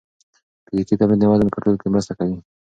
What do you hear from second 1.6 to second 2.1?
کې